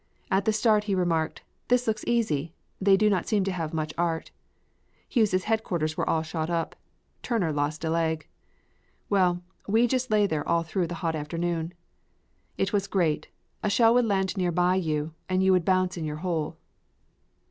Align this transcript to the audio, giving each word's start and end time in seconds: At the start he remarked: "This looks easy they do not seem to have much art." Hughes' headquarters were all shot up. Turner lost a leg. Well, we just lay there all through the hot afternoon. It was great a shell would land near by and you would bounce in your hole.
At 0.31 0.45
the 0.45 0.51
start 0.51 0.85
he 0.85 0.95
remarked: 0.95 1.43
"This 1.67 1.85
looks 1.85 2.03
easy 2.07 2.55
they 2.81 2.97
do 2.97 3.07
not 3.07 3.27
seem 3.27 3.43
to 3.43 3.51
have 3.51 3.71
much 3.71 3.93
art." 3.99 4.31
Hughes' 5.07 5.43
headquarters 5.43 5.95
were 5.95 6.09
all 6.09 6.23
shot 6.23 6.49
up. 6.49 6.75
Turner 7.21 7.51
lost 7.53 7.85
a 7.85 7.89
leg. 7.91 8.27
Well, 9.11 9.43
we 9.67 9.85
just 9.85 10.09
lay 10.09 10.25
there 10.25 10.47
all 10.49 10.63
through 10.63 10.87
the 10.87 10.95
hot 11.05 11.15
afternoon. 11.15 11.75
It 12.57 12.73
was 12.73 12.87
great 12.87 13.27
a 13.61 13.69
shell 13.69 13.93
would 13.93 14.05
land 14.05 14.35
near 14.35 14.51
by 14.51 14.77
and 15.29 15.43
you 15.43 15.51
would 15.51 15.65
bounce 15.65 15.97
in 15.97 16.05
your 16.05 16.15
hole. 16.25 16.57